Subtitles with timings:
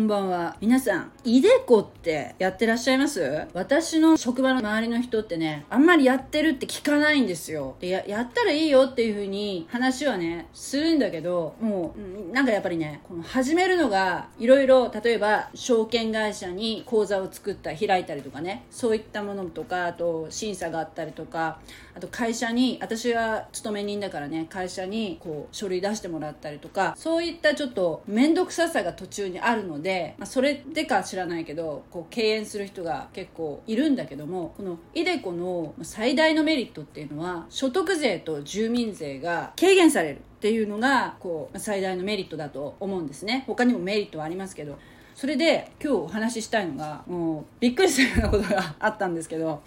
[0.00, 0.56] んばんは。
[0.60, 3.46] 皆さん、イデコってやってらっしゃいます？
[3.52, 7.76] 私の職場の周りの人ってね、あんまりやってるって聞かないんですよ。
[7.80, 11.94] で、や、やったらいいよっていう風に話はね、するんだけど、も
[12.30, 21.58] う、なんかやっぱりね、この始めるのが、いろいろ、例えば、証券会社に口座を作った、開いたりとかね、そういったものとか、あと、審査があったりとか、
[21.94, 43.42] あと会社に、私は勤め人だからね、会社に、こう、書類出してもらったりとか、そういったちょっと、面倒くささが途中にあるので、でまあ、それでか知らないけどこう敬遠する人が結構いるんだけどもこの iDeCo の最大のメリットっていうのは所得税と住民税が軽減されるっていうのがこう最大のメリットだと思うんですね。
[43.48, 44.78] 他にもメリットはありますけど。
[45.16, 49.60] それで今日お話ししたいのがもうびっくりするようなことがあったんですけど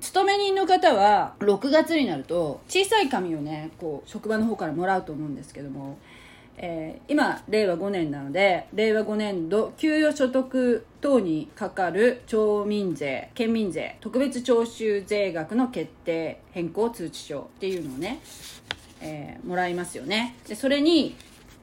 [0.00, 5.96] 勤め人の方は6月になると小さい紙をねこう職場の方からもらうと思うんですけども
[6.56, 18.20] えー、今令和5年なので令和5年度給与所得等にかかる町民税県民税特別徴収税額の決定変更通知書っていうのをね、
[19.00, 20.36] えー、もらいますよね。
[20.46, 21.16] でそれに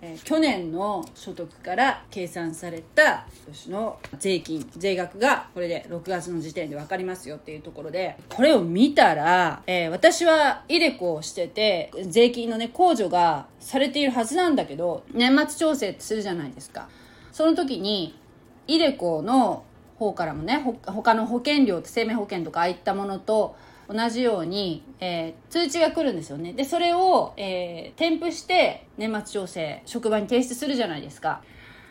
[0.04, 16.90] えー、去年の所得から計算された年の税金税額がこれで6月の時点で分かりますよっていうところでこれを見たら、えー、私はイデコをしてて税金のね控除がされているはずなんだけど年末調整ってするじゃないですか。
[17.32, 18.20] その時に
[18.68, 19.64] イデコの
[19.98, 23.56] 方からもね他の保険料生命保険とかああいったものと
[23.92, 26.53] 同じように、えー、通知が来るんですよね。
[26.53, 31.42] で、それを、えー、添付して年末調整、職場に提出するじゃないですか。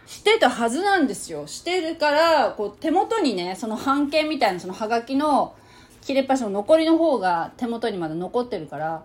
[0.07, 1.47] してたはずなんですよ。
[1.47, 5.55] してるから、こう、手元にね、その半券みたいな、そのハガキの
[6.01, 9.03] 切れ端の残りの方が手元にまだ残ってるから、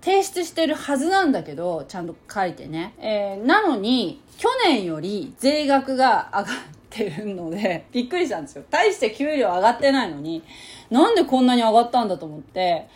[0.00, 2.94] 提出してるはずなんだけど、ちゃんと書いてね。
[2.98, 6.48] えー、なのに、去年より税額が上が
[6.90, 8.64] ってるので、 びっくりしたんですよ。
[8.68, 10.42] 大して給料上がってないのに、
[10.90, 12.88] なんでこんなに上がったんだと思って、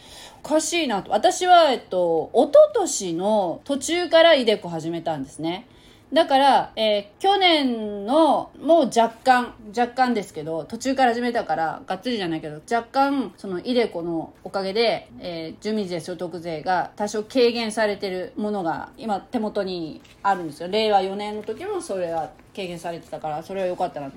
[0.43, 1.13] おかしいなと。
[1.13, 5.67] 私は、えっと、一昨年の途中からイデコ始めたんですね。
[6.15, 20.69] だから、えー、去年の、もう若干、若干ですけど、途中から始めたから、がっつりじゃないけど、若干、その、イデコのおかげで、えー、住民税、所得税が多少軽減されてるものが、今、手元にあるんですよ。
[20.69, 24.17] 令和4年の時もそれは軽減されてたから、それは良かったなと。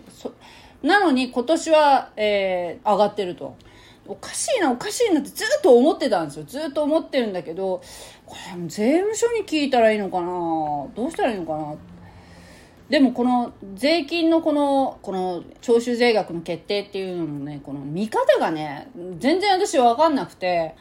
[0.84, 3.56] なのに、今年は、えー、上がってると。
[4.08, 6.46] おかしいな、おかしいなってずっと思ってたんですよ。
[6.46, 7.82] ずっと思ってるんだけど、
[8.26, 10.28] これ、税務署に聞いたらいいのかな？
[10.96, 11.76] どうしたらいいのかな？
[12.90, 20.76] でもこの税金のこの、この徴収税額の決定っていうののね、この見方がね、全然私わかんなくて、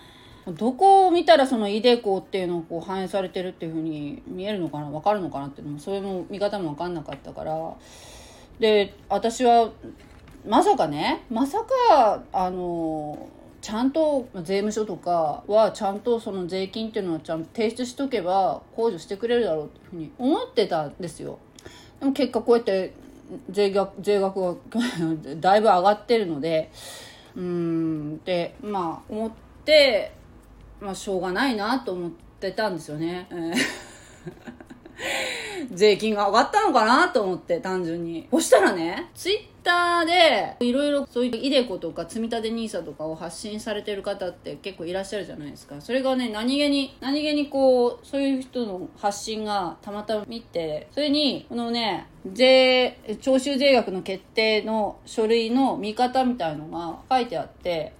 [0.46, 4.88] どこを見たらそのイデコっていうのをこう反映されてるっていうふうに見えるのかな？
[4.88, 7.74] わかるのかなっていうのも、それも見方もわかんなかったから、
[8.60, 9.70] で、私は
[10.46, 13.28] まさかねまさかあの
[13.60, 21.38] ちゃんと税務署とかはちゃんとその税金っていうのはちゃんと提出しとけば控除してくれるだろうっていうふうに思ってたんですよ。
[21.98, 22.92] でも結果こうやって
[23.50, 24.60] 税額税額が
[25.40, 26.70] だいぶ上がってるので
[27.34, 29.30] うんでまあ思っ
[29.64, 30.12] て
[30.80, 33.26] まあしょうがないなと思ってたんですよね、
[35.72, 38.28] 税金が上がったのかなと思って単純に。
[38.30, 45.80] そしたらねツイッターでいろいろそういうイデコとか積み立て NISA とかを発信されてる方って結構いらっしゃるじゃないですか。
[45.80, 57.92] それがね何気に何気にこうそういう人の発信がたまたま見てそれにこのね税徴収税額の決定の書類の見方みたいのが書いてあって。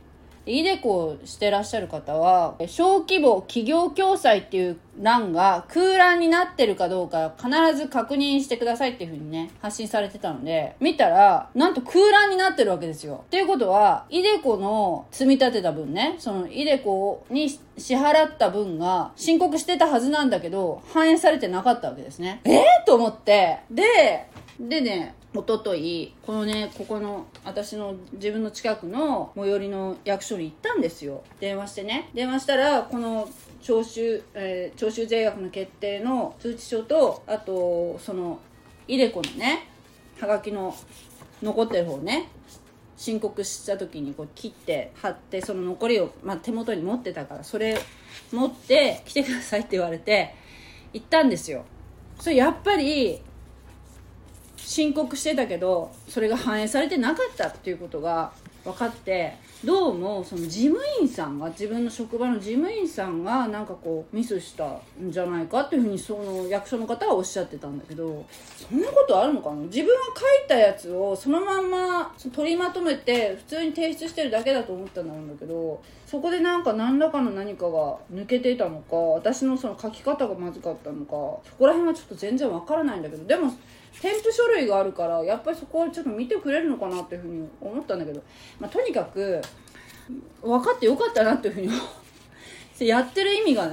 [0.46, 13.24] イデコしてらっしゃる方は、小規模企業共済っていう欄が空欄になってるかどうか必ず確認してくださいっていう風にね、発信されてたので、見たら、なんと空欄になってるわけですよ。
[13.26, 17.60] っていうことは、イデコの積み立てた分ね、そのイデコに支
[17.96, 22.40] 払った分が申告してたはずなんだけど、反映されてなかったわけですね。
[22.44, 24.28] えー、と思って、で、
[24.60, 31.24] でね、おとといこのねここの私の自分の近くの最寄りの役所に行ったんですよ。
[31.40, 32.08] 電話してね。
[32.14, 33.28] 電話したらこの
[33.60, 38.40] 徴収、えー、徴収税額の決定の通知書とあとその
[38.88, 39.68] イデコのね
[40.18, 40.74] はがきの
[41.42, 42.30] 残ってる方ね
[42.96, 47.78] 申告した時にこう切って貼ってその残りを、まあ、手元に持ってたからそれ
[48.32, 50.34] 持って来てくださいって言われて
[50.94, 51.66] 行ったんですよ。
[52.18, 53.20] それやっぱり
[54.66, 58.32] 申告してたけどそれが反映されてなかったっていうことが
[58.64, 64.64] 分かってどうもその事務員さんが自分の職場の事務員さんがなんかこうミスした
[65.00, 68.26] んじゃないかっていうふうにその役所の方はおっしゃってたんだけど
[68.56, 69.56] そんなことあるのかな？
[69.62, 81.12] 自分が書いたやつをそのまんま取りまとめて普通に提出してるだけだと思ったんだけどそこでなんか何らかの何かが抜けていたのか私のその書き方がまずかったのか
[81.48, 83.52] そこら辺はちょっと全然わからないんだけどでも
[84.00, 88.22] 添付書類があるからやっぱりそこはちょっと見てくれるのかなっていうふうに思ったんだけど、
[88.60, 89.40] まあ、とにかく
[90.42, 91.70] 分かってよかったなっていうふうに
[92.86, 93.70] やってる意味が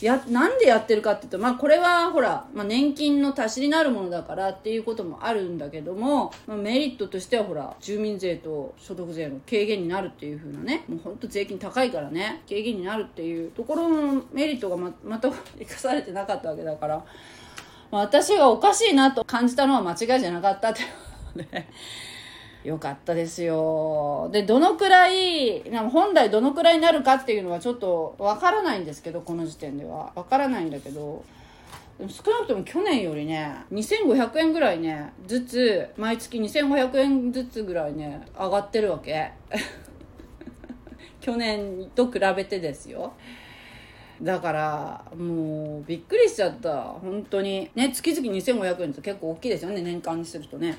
[0.00, 17.04] やなんでやってるかっていうと、まあ、これはほら、まあ、年金の足しになるものだからっていうこともあるんだけども、まあ、メリットとしてはほら住民税と所得税の軽減になるっていう風なねもうほんと税金高いからね軽減になるっていうところのメリットがままた生かされてなかったわけだから、
[17.94, 20.88] ま、私がおかしいなと感じたのは間違いじゃなかったってこ
[21.38, 21.66] とで。
[22.64, 24.30] よかったですよ。
[24.32, 25.62] で、どのくらい、
[25.92, 30.10] 本来どのくらいになるかっていうのはちょっとわからないんですけど、この時点では。
[30.16, 31.22] わからないんだけど、
[32.08, 39.30] 少なくとも去年よりね、2500円ぐらいね、ずつ、毎月2500円ずつぐらいね、上がってるわけ。
[41.20, 43.12] 去年と比べてですよ。
[44.24, 46.82] だからもうびっくりしちゃった。
[46.82, 47.70] 本当に。
[47.74, 49.82] ね月々2500円って結構大きいですよね。
[49.82, 50.78] 年間にするとね。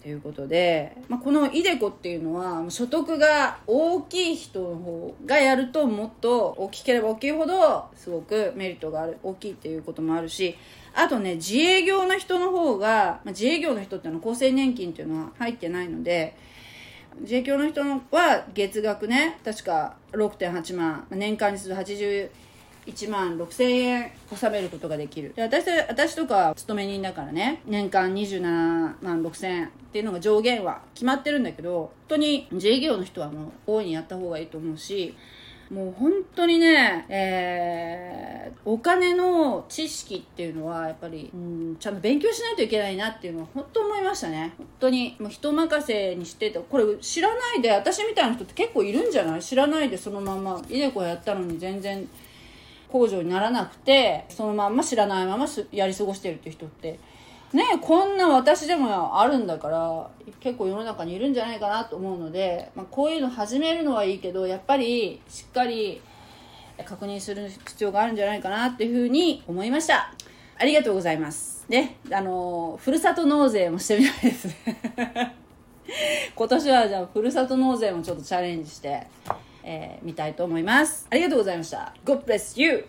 [0.00, 9.18] ということで、まあ、この iDeCo っていうのは所得が大きい人の方がやるともっと大きければ大きいほどすごくメリットがある。
[9.24, 10.56] 大きいっていうこともあるし
[10.94, 16.36] あとね自営業の人の方が、まあ、自営業の人っていうのは厚生年金っていうのは入ってないので
[17.20, 22.30] 自営業の人は月額ね確か6.8万年間にする80
[22.88, 25.34] 1万6000円納めることができる。
[25.36, 28.40] で私私とか勤め人だからね年間27
[29.02, 35.14] 万6000円っていうのが上限は決まってるんだけど本当に自営業の人はもう大いにやった方がいいと思うし
[35.70, 44.54] もう本当にね、えー、お金の知識っていうのはやっぱり、うん、ちゃんと勉強しないといけないなっていうのは本当思いましたね。
[44.56, 49.42] 本当に、もう人任せにしてて、これ知らないで、私みたいな人って結構いるんじゃない？
[49.42, 52.08] 知らないでそのまま、イデコやったのに全然
[52.90, 56.98] 控除にならなくてそのまま知らないままやり過ごしてるっていう人って
[57.52, 60.10] ねこんな私でもあるんだから
[60.40, 66.00] 結構世の中にいるんじゃないかなと思うので、まあ、こういうの始めるのはいいけどやっぱりしっかり
[66.84, 70.12] 確認する必要があるんじゃないかなっていうふうに思いました
[70.58, 74.54] ありがとうございますねあのふるさと納税もしてみたいですね
[76.36, 79.06] 今年はじゃあふるさと納税もちょっとチャレンジして
[79.68, 81.06] えー、見たいと思います。
[81.10, 81.94] ありがとうございました。
[82.06, 82.86] God bless you!